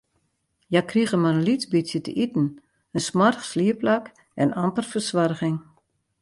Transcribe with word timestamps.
Hja 0.69 0.81
krigen 0.91 1.19
mar 1.21 1.33
in 1.37 1.45
lyts 1.47 1.65
bytsje 1.73 1.99
te 2.05 2.11
iten, 2.23 2.47
in 2.97 3.03
smoarch 3.07 3.43
sliepplak 3.51 4.05
en 4.41 4.55
amper 4.63 4.85
fersoarging. 4.91 5.57